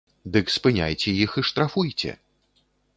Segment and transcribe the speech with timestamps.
[0.37, 2.11] Дык спыняйце іх і штрафуйце!